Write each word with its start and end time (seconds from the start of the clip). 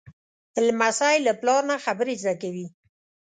لمسی 0.67 1.15
له 1.27 1.33
پلار 1.41 1.61
نه 1.69 1.75
خبرې 1.85 2.13
زده 2.23 2.35
کوي. 2.41 2.67